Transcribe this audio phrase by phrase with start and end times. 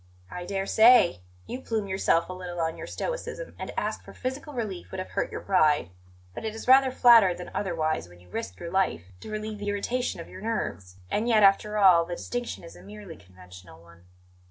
[0.31, 1.19] "I dare say.
[1.45, 4.97] You plume yourself a little on your stoicism, and to ask for physical relief would
[4.99, 5.91] have hurt your pride;
[6.33, 9.69] but it is rather flattered than otherwise when you risk your life to relieve the
[9.69, 10.95] irritation of your nerves.
[11.11, 14.05] And yet, after all, the distinction is a merely conventional one."